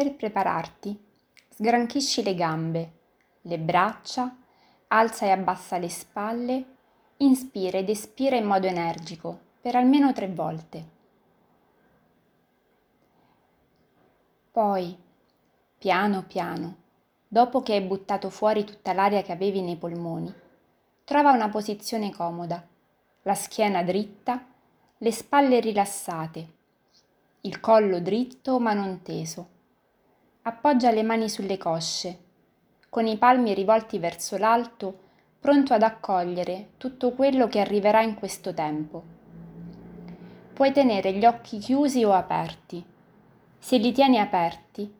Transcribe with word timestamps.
Per 0.00 0.14
prepararti, 0.16 0.98
sgranchisci 1.50 2.22
le 2.22 2.34
gambe, 2.34 2.92
le 3.42 3.58
braccia, 3.58 4.34
alza 4.86 5.26
e 5.26 5.30
abbassa 5.30 5.76
le 5.76 5.90
spalle, 5.90 6.64
inspira 7.18 7.76
ed 7.76 7.90
espira 7.90 8.36
in 8.36 8.46
modo 8.46 8.66
energico 8.66 9.38
per 9.60 9.76
almeno 9.76 10.10
tre 10.14 10.28
volte. 10.28 10.88
Poi, 14.50 14.96
piano 15.76 16.24
piano, 16.26 16.76
dopo 17.28 17.60
che 17.60 17.74
hai 17.74 17.82
buttato 17.82 18.30
fuori 18.30 18.64
tutta 18.64 18.94
l'aria 18.94 19.20
che 19.20 19.32
avevi 19.32 19.60
nei 19.60 19.76
polmoni, 19.76 20.32
trova 21.04 21.32
una 21.32 21.50
posizione 21.50 22.10
comoda, 22.10 22.66
la 23.24 23.34
schiena 23.34 23.82
dritta, 23.82 24.42
le 24.96 25.12
spalle 25.12 25.60
rilassate, 25.60 26.48
il 27.42 27.60
collo 27.60 28.00
dritto 28.00 28.58
ma 28.58 28.72
non 28.72 29.02
teso 29.02 29.58
appoggia 30.42 30.90
le 30.90 31.02
mani 31.02 31.28
sulle 31.28 31.58
cosce, 31.58 32.18
con 32.88 33.06
i 33.06 33.18
palmi 33.18 33.52
rivolti 33.52 33.98
verso 33.98 34.38
l'alto, 34.38 35.08
pronto 35.38 35.74
ad 35.74 35.82
accogliere 35.82 36.70
tutto 36.78 37.12
quello 37.12 37.46
che 37.46 37.60
arriverà 37.60 38.00
in 38.00 38.14
questo 38.14 38.54
tempo. 38.54 39.02
Puoi 40.54 40.72
tenere 40.72 41.12
gli 41.12 41.26
occhi 41.26 41.58
chiusi 41.58 42.04
o 42.04 42.12
aperti. 42.12 42.82
Se 43.58 43.76
li 43.76 43.92
tieni 43.92 44.18
aperti, 44.18 44.90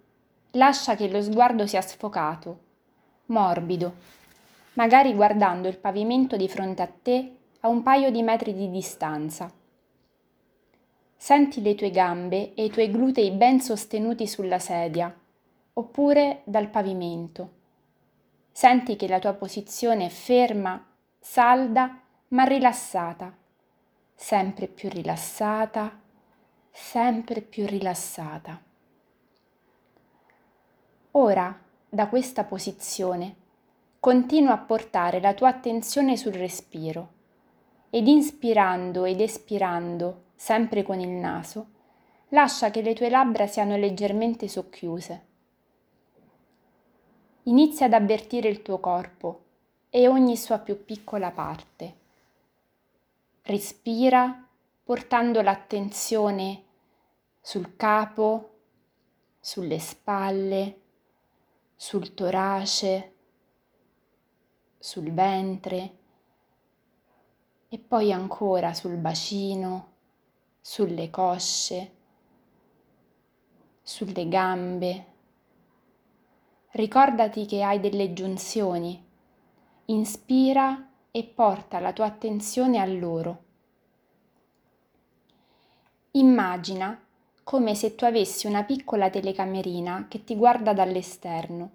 lascia 0.52 0.94
che 0.94 1.08
lo 1.08 1.22
sguardo 1.22 1.66
sia 1.66 1.80
sfocato, 1.80 2.58
morbido, 3.26 3.94
magari 4.74 5.14
guardando 5.14 5.68
il 5.68 5.78
pavimento 5.78 6.36
di 6.36 6.48
fronte 6.48 6.82
a 6.82 6.92
te 7.02 7.36
a 7.60 7.68
un 7.68 7.82
paio 7.82 8.10
di 8.10 8.22
metri 8.22 8.52
di 8.52 8.70
distanza. 8.70 9.50
Senti 11.16 11.62
le 11.62 11.74
tue 11.74 11.90
gambe 11.90 12.52
e 12.54 12.64
i 12.64 12.70
tuoi 12.70 12.90
glutei 12.90 13.30
ben 13.30 13.60
sostenuti 13.60 14.26
sulla 14.26 14.58
sedia 14.58 15.14
oppure 15.80 16.42
dal 16.44 16.68
pavimento. 16.68 17.58
Senti 18.52 18.96
che 18.96 19.08
la 19.08 19.18
tua 19.18 19.32
posizione 19.32 20.06
è 20.06 20.08
ferma, 20.08 20.84
salda, 21.18 22.00
ma 22.28 22.44
rilassata, 22.44 23.34
sempre 24.14 24.66
più 24.66 24.90
rilassata, 24.90 25.98
sempre 26.70 27.40
più 27.40 27.66
rilassata. 27.66 28.60
Ora, 31.12 31.58
da 31.88 32.08
questa 32.08 32.44
posizione, 32.44 33.36
continua 33.98 34.52
a 34.52 34.58
portare 34.58 35.20
la 35.20 35.34
tua 35.34 35.48
attenzione 35.48 36.16
sul 36.16 36.32
respiro 36.32 37.18
ed 37.88 38.06
inspirando 38.06 39.04
ed 39.04 39.20
espirando, 39.20 40.24
sempre 40.36 40.82
con 40.82 41.00
il 41.00 41.08
naso, 41.08 41.66
lascia 42.28 42.70
che 42.70 42.82
le 42.82 42.94
tue 42.94 43.08
labbra 43.08 43.46
siano 43.46 43.76
leggermente 43.76 44.46
socchiuse 44.46 45.28
inizia 47.44 47.86
ad 47.86 47.92
avvertire 47.92 48.48
il 48.48 48.62
tuo 48.62 48.78
corpo 48.78 49.44
e 49.90 50.06
ogni 50.08 50.36
sua 50.36 50.58
più 50.58 50.84
piccola 50.84 51.30
parte. 51.30 51.98
Respira 53.42 54.46
portando 54.82 55.40
l'attenzione 55.40 56.64
sul 57.40 57.76
capo, 57.76 58.58
sulle 59.40 59.78
spalle, 59.78 60.80
sul 61.74 62.12
torace, 62.12 63.14
sul 64.78 65.12
ventre 65.12 65.98
e 67.68 67.78
poi 67.78 68.12
ancora 68.12 68.74
sul 68.74 68.96
bacino, 68.96 69.92
sulle 70.60 71.08
cosce, 71.10 71.92
sulle 73.82 74.28
gambe 74.28 75.06
Ricordati 76.72 77.46
che 77.46 77.64
hai 77.64 77.80
delle 77.80 78.12
giunzioni. 78.12 79.04
Inspira 79.86 80.88
e 81.10 81.24
porta 81.24 81.80
la 81.80 81.92
tua 81.92 82.04
attenzione 82.04 82.78
a 82.78 82.86
loro. 82.86 83.42
Immagina 86.12 86.96
come 87.42 87.74
se 87.74 87.96
tu 87.96 88.04
avessi 88.04 88.46
una 88.46 88.62
piccola 88.62 89.10
telecamerina 89.10 90.06
che 90.08 90.22
ti 90.22 90.36
guarda 90.36 90.72
dall'esterno 90.72 91.70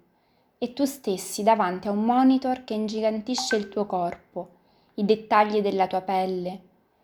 e 0.56 0.72
tu 0.72 0.86
stessi 0.86 1.42
davanti 1.42 1.88
a 1.88 1.90
un 1.90 2.02
monitor 2.02 2.64
che 2.64 2.72
ingigantisce 2.72 3.56
il 3.56 3.68
tuo 3.68 3.84
corpo, 3.84 4.48
i 4.94 5.04
dettagli 5.04 5.60
della 5.60 5.86
tua 5.86 6.00
pelle, 6.00 6.60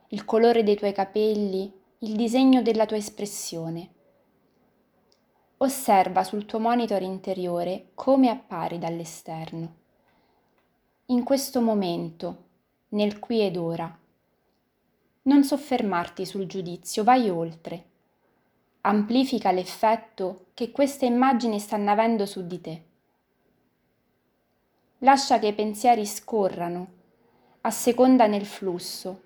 il 0.09 0.25
colore 0.25 0.63
dei 0.63 0.77
tuoi 0.77 0.95
capelli, 0.95 1.71
il 1.99 2.17
disegno 2.17 2.63
della 2.63 2.87
tua 2.87 2.97
espressione. 2.97 3.91
Osserva 5.63 6.25
sul 6.25 6.45
tuo 6.45 6.59
monitor 6.59 7.03
interiore 7.03 7.91
come 7.95 8.29
appari 8.29 8.81
dall'esterno. 8.81 9.75
In 11.07 11.23
questo 11.23 11.61
momento, 11.61 12.37
nel 12.89 13.21
qui 13.21 13.43
ed 13.43 13.57
ora. 13.57 13.97
Non 15.23 15.45
soffermarti 15.45 16.27
sul 16.27 16.47
giudizio, 16.47 17.05
vai 17.05 17.31
oltre. 17.31 17.85
Amplifica 18.81 19.53
l'effetto 19.53 20.47
che 20.53 20.73
queste 20.73 21.07
immagini 21.07 21.61
stanno 21.61 21.93
avendo 21.93 22.27
su 22.27 22.45
di 22.45 22.61
te. 22.61 22.83
Lascia 24.99 25.39
che 25.39 25.47
i 25.47 25.55
pensieri 25.55 26.05
scorrano, 26.07 26.87
a 27.61 27.71
seconda 27.71 28.27
nel 28.27 28.47
flusso, 28.47 29.23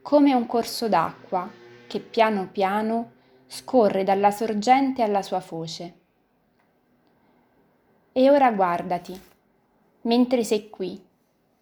come 0.00 0.32
un 0.32 0.46
corso 0.46 0.88
d'acqua 0.88 1.50
che 1.88 1.98
piano 1.98 2.46
piano 2.52 3.20
scorre 3.52 4.02
dalla 4.02 4.30
sorgente 4.30 5.02
alla 5.02 5.20
sua 5.20 5.40
foce. 5.40 5.94
E 8.10 8.30
ora 8.30 8.50
guardati, 8.50 9.20
mentre 10.02 10.42
sei 10.42 10.70
qui, 10.70 10.98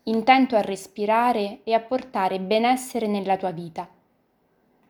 intento 0.05 0.55
a 0.55 0.61
respirare 0.61 1.63
e 1.65 1.75
a 1.75 1.81
portare 1.81 2.39
benessere 2.39 3.09
nella 3.09 3.37
tua 3.37 3.51
vita. 3.51 3.89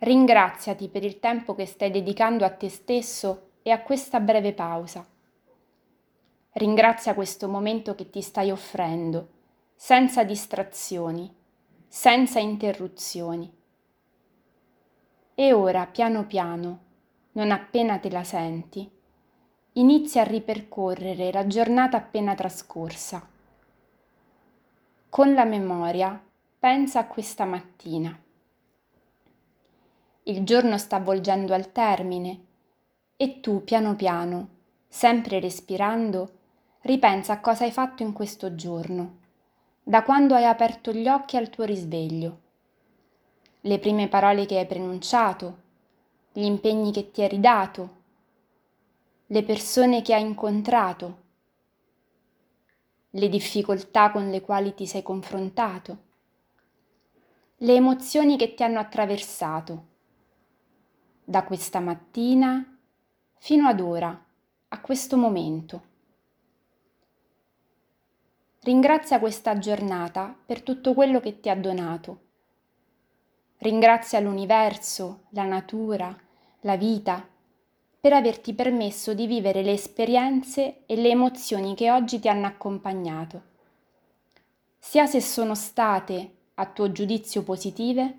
Ringraziati 0.00 0.88
per 0.88 1.02
il 1.02 1.18
tempo 1.20 1.54
che 1.54 1.64
stai 1.64 1.90
dedicando 1.90 2.44
a 2.44 2.50
te 2.50 2.68
stesso 2.68 3.52
e 3.62 3.70
a 3.70 3.80
questa 3.80 4.20
breve 4.20 4.52
pausa. 4.52 5.02
Ringrazia 6.52 7.14
questo 7.14 7.48
momento 7.48 7.94
che 7.94 8.10
ti 8.10 8.20
stai 8.20 8.50
offrendo, 8.50 9.28
senza 9.74 10.22
distrazioni, 10.22 11.34
senza 11.88 12.40
interruzioni. 12.40 13.50
E 15.34 15.52
ora, 15.54 15.86
piano 15.86 16.26
piano, 16.26 16.88
non 17.40 17.52
appena 17.52 17.96
te 17.96 18.10
la 18.10 18.22
senti, 18.22 18.86
inizia 19.72 20.20
a 20.20 20.26
ripercorrere 20.26 21.32
la 21.32 21.46
giornata 21.46 21.96
appena 21.96 22.34
trascorsa. 22.34 23.26
Con 25.08 25.32
la 25.32 25.46
memoria 25.46 26.22
pensa 26.58 26.98
a 26.98 27.06
questa 27.06 27.46
mattina. 27.46 28.14
Il 30.24 30.44
giorno 30.44 30.76
sta 30.76 30.98
volgendo 30.98 31.54
al 31.54 31.72
termine 31.72 32.44
e 33.16 33.40
tu 33.40 33.64
piano 33.64 33.96
piano, 33.96 34.48
sempre 34.86 35.40
respirando, 35.40 36.32
ripensa 36.82 37.32
a 37.32 37.40
cosa 37.40 37.64
hai 37.64 37.72
fatto 37.72 38.02
in 38.02 38.12
questo 38.12 38.54
giorno, 38.54 39.16
da 39.82 40.02
quando 40.02 40.34
hai 40.34 40.44
aperto 40.44 40.92
gli 40.92 41.08
occhi 41.08 41.38
al 41.38 41.48
tuo 41.48 41.64
risveglio. 41.64 42.40
Le 43.62 43.78
prime 43.78 44.08
parole 44.08 44.44
che 44.44 44.58
hai 44.58 44.66
pronunciato, 44.66 45.68
gli 46.32 46.44
impegni 46.44 46.92
che 46.92 47.10
ti 47.10 47.22
eri 47.22 47.40
dato, 47.40 47.98
le 49.26 49.42
persone 49.42 50.00
che 50.00 50.14
hai 50.14 50.22
incontrato, 50.22 51.22
le 53.10 53.28
difficoltà 53.28 54.12
con 54.12 54.30
le 54.30 54.40
quali 54.40 54.72
ti 54.74 54.86
sei 54.86 55.02
confrontato, 55.02 55.98
le 57.56 57.74
emozioni 57.74 58.36
che 58.36 58.54
ti 58.54 58.62
hanno 58.62 58.78
attraversato 58.78 59.86
da 61.24 61.42
questa 61.42 61.80
mattina 61.80 62.78
fino 63.38 63.66
ad 63.66 63.80
ora, 63.80 64.24
a 64.68 64.80
questo 64.80 65.16
momento. 65.16 65.88
Ringrazia 68.60 69.18
questa 69.18 69.58
giornata 69.58 70.36
per 70.46 70.62
tutto 70.62 70.94
quello 70.94 71.18
che 71.18 71.40
ti 71.40 71.48
ha 71.48 71.56
donato 71.56 72.28
Ringrazia 73.62 74.20
l'universo, 74.20 75.24
la 75.30 75.44
natura, 75.44 76.18
la 76.60 76.76
vita, 76.78 77.28
per 78.00 78.14
averti 78.14 78.54
permesso 78.54 79.12
di 79.12 79.26
vivere 79.26 79.62
le 79.62 79.72
esperienze 79.72 80.86
e 80.86 80.96
le 80.96 81.10
emozioni 81.10 81.74
che 81.74 81.90
oggi 81.90 82.18
ti 82.18 82.28
hanno 82.30 82.46
accompagnato, 82.46 83.42
sia 84.78 85.04
se 85.04 85.20
sono 85.20 85.54
state 85.54 86.36
a 86.54 86.64
tuo 86.64 86.90
giudizio 86.90 87.42
positive, 87.42 88.18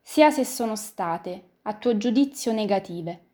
sia 0.00 0.30
se 0.30 0.44
sono 0.44 0.76
state 0.76 1.48
a 1.62 1.74
tuo 1.74 1.96
giudizio 1.96 2.52
negative. 2.52 3.24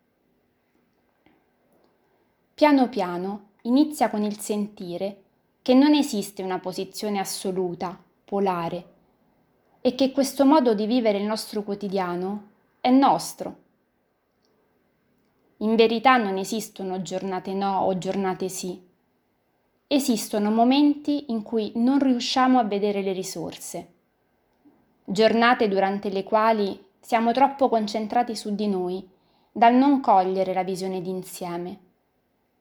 Piano 2.54 2.88
piano 2.88 3.48
inizia 3.62 4.08
con 4.08 4.22
il 4.22 4.40
sentire 4.40 5.24
che 5.60 5.74
non 5.74 5.92
esiste 5.92 6.42
una 6.42 6.58
posizione 6.58 7.18
assoluta, 7.18 8.02
polare, 8.24 8.94
e 9.86 9.94
che 9.94 10.10
questo 10.10 10.44
modo 10.44 10.74
di 10.74 10.84
vivere 10.84 11.18
il 11.18 11.22
nostro 11.22 11.62
quotidiano 11.62 12.48
è 12.80 12.90
nostro. 12.90 13.56
In 15.58 15.76
verità 15.76 16.16
non 16.16 16.38
esistono 16.38 17.02
giornate 17.02 17.54
no 17.54 17.82
o 17.82 17.96
giornate 17.96 18.48
sì. 18.48 18.82
Esistono 19.86 20.50
momenti 20.50 21.26
in 21.28 21.42
cui 21.42 21.70
non 21.76 22.00
riusciamo 22.00 22.58
a 22.58 22.64
vedere 22.64 23.00
le 23.00 23.12
risorse. 23.12 23.92
Giornate 25.04 25.68
durante 25.68 26.08
le 26.08 26.24
quali 26.24 26.84
siamo 26.98 27.30
troppo 27.30 27.68
concentrati 27.68 28.34
su 28.34 28.56
di 28.56 28.66
noi, 28.66 29.08
dal 29.52 29.76
non 29.76 30.00
cogliere 30.00 30.52
la 30.52 30.64
visione 30.64 31.00
d'insieme, 31.00 31.78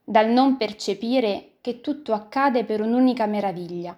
dal 0.04 0.30
non 0.30 0.58
percepire 0.58 1.54
che 1.60 1.82
tutto 1.82 2.14
accade 2.14 2.66
per 2.66 2.82
un'unica 2.82 3.26
meraviglia, 3.26 3.98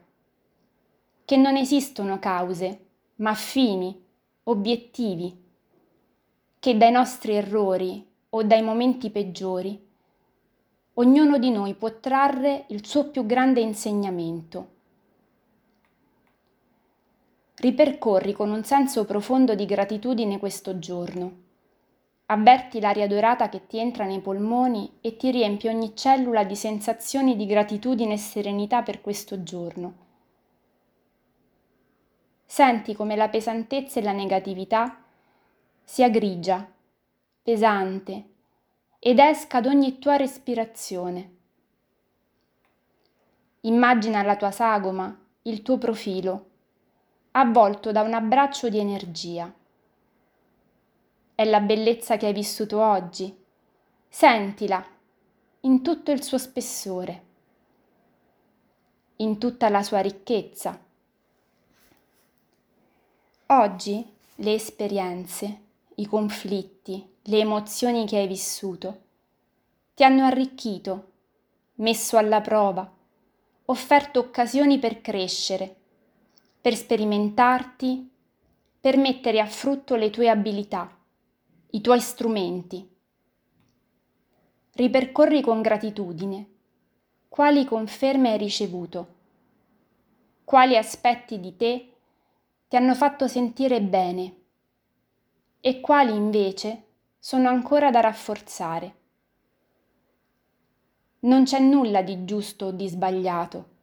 che 1.26 1.36
non 1.36 1.58
esistono 1.58 2.20
cause, 2.20 2.86
ma 3.18 3.34
fini, 3.34 4.04
obiettivi, 4.44 5.46
che 6.60 6.78
dai 6.78 6.92
nostri 6.92 7.34
errori 7.34 8.06
o 8.30 8.44
dai 8.44 8.62
momenti 8.62 9.10
peggiori, 9.10 9.86
ognuno 10.96 11.38
di 11.38 11.50
noi 11.50 11.74
può 11.74 12.00
trarre 12.00 12.66
il 12.70 12.86
suo 12.86 13.10
più 13.10 13.26
grande 13.26 13.62
insegnamento. 13.62 14.76
Ripercorri 17.56 18.34
con 18.34 18.52
un 18.52 18.64
senso 18.64 19.06
profondo 19.06 19.56
di 19.56 19.66
gratitudine 19.66 20.38
questo 20.38 20.78
giorno. 20.78 21.46
Avverti 22.28 22.80
l'aria 22.80 23.08
dorata 23.08 23.50
che 23.50 23.66
ti 23.66 23.80
entra 23.80 24.06
nei 24.06 24.20
polmoni 24.20 24.98
e 25.02 25.16
ti 25.18 25.32
riempie 25.32 25.70
ogni 25.70 25.96
cellula 25.96 26.44
di 26.44 26.56
sensazioni 26.56 27.36
di 27.36 27.46
gratitudine 27.48 28.14
e 28.14 28.18
serenità 28.18 28.84
per 28.84 29.02
questo 29.02 29.42
giorno. 29.42 30.06
Senti 32.58 32.96
come 32.96 33.16
la 33.16 33.30
pesantezza 33.30 34.00
e 34.00 34.04
la 34.04 34.14
negatività 34.14 35.04
sia 35.84 36.10
grigia, 36.10 36.68
pesante 37.44 38.30
ed 38.98 39.20
esca 39.20 39.60
ad 39.60 39.68
ogni 39.68 40.00
tua 40.00 40.16
respirazione. 40.16 41.36
Immagina 43.62 44.24
la 44.24 44.36
tua 44.38 44.50
sagoma, 44.50 45.16
il 45.44 45.62
tuo 45.62 45.78
profilo, 45.78 46.50
avvolto 47.34 47.92
da 47.92 48.02
un 48.02 48.16
abbraccio 48.16 48.70
di 48.70 48.80
energia. 48.80 49.54
È 51.36 51.46
la 51.46 51.60
bellezza 51.60 52.18
che 52.18 52.26
hai 52.26 52.34
vissuto 52.34 52.82
oggi. 52.82 53.38
Sentila 54.10 54.84
in 55.60 55.84
tutto 55.84 56.10
il 56.10 56.24
suo 56.24 56.40
spessore, 56.40 57.24
in 59.18 59.38
tutta 59.38 59.70
la 59.70 59.84
sua 59.84 60.00
ricchezza. 60.00 60.86
Oggi 63.50 64.06
le 64.36 64.54
esperienze, 64.56 65.62
i 65.96 66.06
conflitti, 66.06 67.16
le 67.22 67.40
emozioni 67.40 68.06
che 68.06 68.18
hai 68.18 68.28
vissuto 68.28 69.04
ti 69.94 70.04
hanno 70.04 70.26
arricchito, 70.26 71.12
messo 71.76 72.18
alla 72.18 72.42
prova, 72.42 72.94
offerto 73.68 74.20
occasioni 74.20 74.80
per 74.80 75.00
crescere, 75.00 75.74
per 76.60 76.76
sperimentarti, 76.76 78.12
per 78.82 78.98
mettere 78.98 79.40
a 79.40 79.46
frutto 79.46 79.96
le 79.96 80.10
tue 80.10 80.28
abilità, 80.28 80.94
i 81.70 81.80
tuoi 81.80 82.02
strumenti. 82.02 82.86
Ripercorri 84.74 85.40
con 85.40 85.62
gratitudine 85.62 86.50
quali 87.30 87.64
conferme 87.64 88.32
hai 88.32 88.38
ricevuto, 88.38 89.16
quali 90.44 90.76
aspetti 90.76 91.40
di 91.40 91.56
te 91.56 91.92
ti 92.68 92.76
hanno 92.76 92.96
fatto 92.96 93.28
sentire 93.28 93.82
bene 93.82 94.36
e 95.62 95.80
quali 95.80 96.14
invece 96.14 96.84
sono 97.18 97.48
ancora 97.48 97.90
da 97.90 98.02
rafforzare. 98.02 98.96
Non 101.20 101.44
c'è 101.44 101.60
nulla 101.60 102.02
di 102.02 102.26
giusto 102.26 102.68
o 102.68 102.72
di 102.72 102.88
sbagliato. 102.88 103.76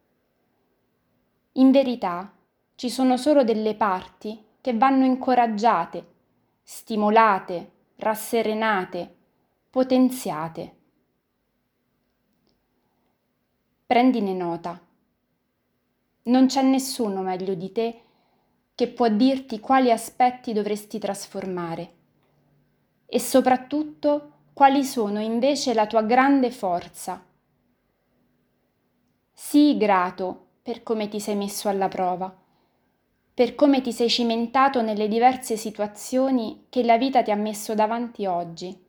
In 1.53 1.71
verità 1.71 2.33
ci 2.75 2.91
sono 2.91 3.17
solo 3.17 3.43
delle 3.43 3.75
parti 3.75 4.43
che 4.61 4.77
vanno 4.77 5.05
incoraggiate, 5.05 6.13
stimolate, 6.63 7.71
rasserenate, 7.97 9.17
potenziate. 9.71 10.77
Prendine 13.87 14.33
nota. 14.33 14.81
Non 16.25 16.47
c'è 16.47 16.63
nessuno 16.63 17.21
meglio 17.21 17.55
di 17.55 17.73
te 17.73 18.04
che 18.75 18.89
può 18.89 19.09
dirti 19.09 19.61
quali 19.61 19.91
aspetti 19.91 20.53
dovresti 20.53 20.99
trasformare 20.99 21.93
e 23.07 23.21
soprattutto 23.21 24.31
quali 24.53 24.85
sono 24.85 25.21
invece 25.21 25.75
la 25.75 25.87
tua 25.87 26.03
grande 26.03 26.51
forza. 26.51 27.25
Sii 29.33 29.77
grato 29.77 30.47
per 30.63 30.83
come 30.83 31.09
ti 31.09 31.21
sei 31.21 31.37
messo 31.37 31.69
alla 31.69 31.89
prova, 31.89 32.35
per 33.35 33.55
come 33.55 33.81
ti 33.81 33.93
sei 33.93 34.09
cimentato 34.09 34.81
nelle 34.81 35.09
diverse 35.09 35.57
situazioni 35.57 36.67
che 36.69 36.83
la 36.83 36.97
vita 36.97 37.23
ti 37.23 37.31
ha 37.31 37.37
messo 37.37 37.75
davanti 37.75 38.27
oggi. 38.27 38.83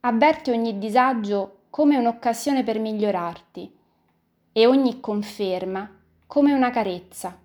Avverti 0.00 0.50
ogni 0.50 0.78
disagio 0.78 1.60
come 1.70 1.96
un'occasione 1.96 2.62
per 2.62 2.78
migliorarti 2.78 3.74
e 4.52 4.66
ogni 4.66 5.00
conferma 5.00 5.90
come 6.26 6.52
una 6.52 6.70
carezza. 6.70 7.44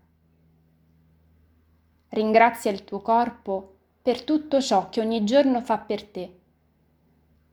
Ringrazia 2.12 2.72
il 2.72 2.84
tuo 2.84 3.00
corpo 3.00 3.76
per 4.02 4.24
tutto 4.24 4.60
ciò 4.60 4.90
che 4.90 5.00
ogni 5.00 5.24
giorno 5.24 5.62
fa 5.62 5.78
per 5.78 6.04
te. 6.04 6.40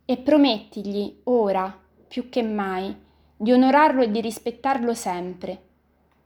E 0.05 0.16
promettigli 0.16 1.20
ora, 1.25 1.78
più 2.08 2.28
che 2.28 2.43
mai, 2.43 2.93
di 3.37 3.52
onorarlo 3.52 4.02
e 4.02 4.10
di 4.10 4.20
rispettarlo 4.20 4.94
sempre, 4.94 5.62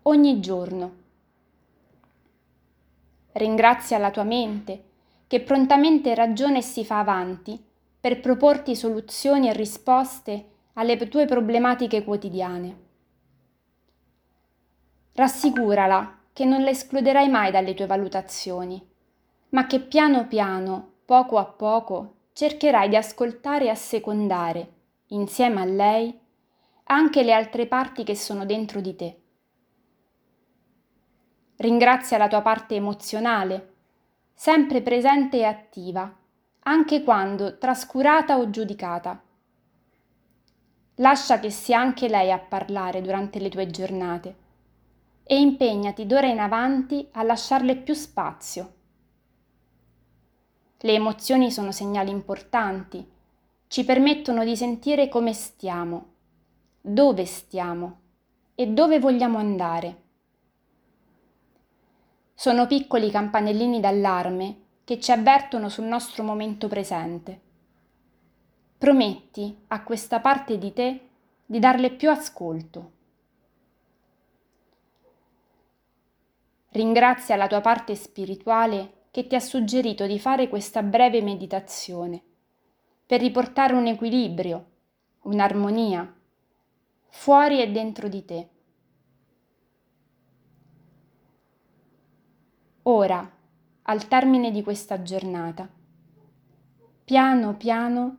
ogni 0.04 0.40
giorno. 0.40 0.92
Ringrazia 3.32 3.98
la 3.98 4.10
tua 4.10 4.24
mente, 4.24 4.84
che 5.26 5.42
prontamente 5.42 6.14
ragiona 6.14 6.56
e 6.56 6.62
si 6.62 6.86
fa 6.86 7.00
avanti 7.00 7.62
per 8.00 8.20
proporti 8.20 8.74
soluzioni 8.74 9.48
e 9.48 9.52
risposte 9.52 10.46
alle 10.74 10.96
tue 10.96 11.26
problematiche 11.26 12.02
quotidiane. 12.02 12.76
Rassicurala 15.12 16.20
che 16.32 16.44
non 16.44 16.62
la 16.62 16.70
escluderai 16.70 17.28
mai 17.28 17.50
dalle 17.50 17.74
tue 17.74 17.86
valutazioni 17.86 18.90
ma 19.52 19.66
che 19.66 19.80
piano 19.80 20.26
piano, 20.26 20.92
poco 21.04 21.38
a 21.38 21.44
poco, 21.44 22.14
cercherai 22.32 22.88
di 22.88 22.96
ascoltare 22.96 23.66
e 23.66 23.68
assecondare, 23.68 24.72
insieme 25.08 25.60
a 25.60 25.64
lei, 25.64 26.18
anche 26.84 27.22
le 27.22 27.32
altre 27.32 27.66
parti 27.66 28.02
che 28.02 28.16
sono 28.16 28.46
dentro 28.46 28.80
di 28.80 28.96
te. 28.96 29.20
Ringrazia 31.56 32.16
la 32.16 32.28
tua 32.28 32.40
parte 32.40 32.76
emozionale, 32.76 33.74
sempre 34.32 34.80
presente 34.80 35.38
e 35.38 35.44
attiva, 35.44 36.10
anche 36.60 37.02
quando 37.02 37.58
trascurata 37.58 38.38
o 38.38 38.48
giudicata. 38.48 39.22
Lascia 40.96 41.38
che 41.40 41.50
sia 41.50 41.78
anche 41.78 42.08
lei 42.08 42.32
a 42.32 42.38
parlare 42.38 43.02
durante 43.02 43.38
le 43.38 43.50
tue 43.50 43.66
giornate 43.66 44.41
e 45.24 45.38
impegnati 45.38 46.06
d'ora 46.06 46.26
in 46.26 46.40
avanti 46.40 47.08
a 47.12 47.22
lasciarle 47.22 47.76
più 47.76 47.94
spazio 47.94 48.80
le 50.84 50.94
emozioni 50.94 51.52
sono 51.52 51.70
segnali 51.70 52.10
importanti, 52.10 53.06
ci 53.68 53.84
permettono 53.84 54.44
di 54.44 54.56
sentire 54.56 55.08
come 55.08 55.32
stiamo, 55.32 56.06
dove 56.80 57.24
stiamo 57.24 58.00
e 58.56 58.66
dove 58.66 58.98
vogliamo 58.98 59.38
andare. 59.38 60.00
Sono 62.34 62.66
piccoli 62.66 63.10
campanellini 63.10 63.78
d'allarme 63.78 64.56
che 64.82 64.98
ci 64.98 65.12
avvertono 65.12 65.68
sul 65.68 65.84
nostro 65.84 66.24
momento 66.24 66.66
presente. 66.66 67.40
Prometti 68.76 69.56
a 69.68 69.84
questa 69.84 70.18
parte 70.18 70.58
di 70.58 70.72
te 70.72 71.00
di 71.46 71.60
darle 71.60 71.92
più 71.92 72.10
ascolto. 72.10 72.90
Ringrazia 76.72 77.36
la 77.36 77.48
tua 77.48 77.60
parte 77.60 77.94
spirituale 77.94 79.08
che 79.10 79.26
ti 79.26 79.34
ha 79.34 79.40
suggerito 79.40 80.06
di 80.06 80.18
fare 80.18 80.48
questa 80.48 80.82
breve 80.82 81.20
meditazione 81.20 82.22
per 83.04 83.20
riportare 83.20 83.74
un 83.74 83.86
equilibrio, 83.86 84.70
un'armonia, 85.24 86.14
fuori 87.08 87.60
e 87.60 87.70
dentro 87.70 88.08
di 88.08 88.24
te. 88.24 88.48
Ora, 92.84 93.30
al 93.82 94.08
termine 94.08 94.50
di 94.50 94.62
questa 94.62 95.02
giornata, 95.02 95.68
piano 97.04 97.54
piano 97.56 98.16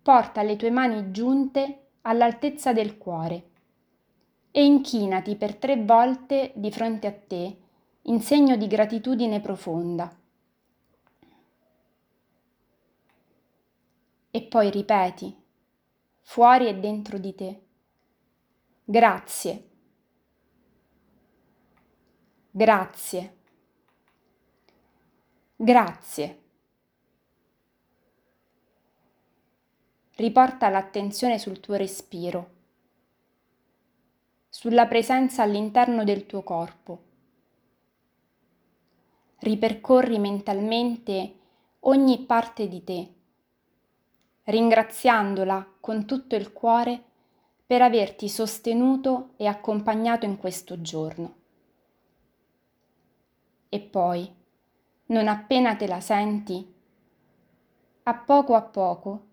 porta 0.00 0.42
le 0.42 0.56
tue 0.56 0.70
mani 0.70 1.10
giunte 1.10 1.88
all'altezza 2.00 2.72
del 2.72 2.96
cuore 2.96 3.50
e 4.50 4.64
inchinati 4.64 5.36
per 5.36 5.56
tre 5.56 5.76
volte 5.76 6.52
di 6.54 6.72
fronte 6.72 7.06
a 7.06 7.12
te 7.12 7.56
in 8.02 8.20
segno 8.20 8.56
di 8.56 8.66
gratitudine 8.66 9.40
profonda. 9.40 10.12
poi 14.52 14.70
ripeti, 14.70 15.34
fuori 16.20 16.68
e 16.68 16.78
dentro 16.78 17.16
di 17.16 17.34
te, 17.34 17.60
grazie, 18.84 19.68
grazie, 22.50 23.36
grazie. 25.56 26.40
Riporta 30.16 30.68
l'attenzione 30.68 31.38
sul 31.38 31.60
tuo 31.60 31.76
respiro, 31.76 32.50
sulla 34.48 34.86
presenza 34.86 35.42
all'interno 35.42 36.04
del 36.04 36.26
tuo 36.26 36.42
corpo. 36.42 37.11
Ripercorri 39.42 40.20
mentalmente 40.20 41.34
ogni 41.80 42.20
parte 42.20 42.68
di 42.68 42.84
te, 42.84 43.12
ringraziandola 44.44 45.78
con 45.80 46.06
tutto 46.06 46.36
il 46.36 46.52
cuore 46.52 47.02
per 47.66 47.82
averti 47.82 48.28
sostenuto 48.28 49.30
e 49.36 49.48
accompagnato 49.48 50.26
in 50.26 50.36
questo 50.36 50.80
giorno. 50.80 51.34
E 53.68 53.80
poi, 53.80 54.32
non 55.06 55.26
appena 55.26 55.74
te 55.74 55.88
la 55.88 56.00
senti, 56.00 56.72
a 58.04 58.14
poco 58.14 58.54
a 58.54 58.62
poco 58.62 59.26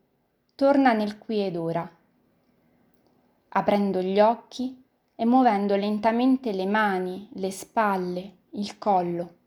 torna 0.55 0.93
nel 0.93 1.19
qui 1.19 1.45
ed 1.45 1.55
ora, 1.55 1.87
aprendo 3.49 4.01
gli 4.01 4.19
occhi 4.19 4.83
e 5.13 5.23
muovendo 5.23 5.75
lentamente 5.75 6.51
le 6.51 6.65
mani, 6.65 7.29
le 7.33 7.51
spalle, 7.51 8.37
il 8.53 8.79
collo, 8.79 9.37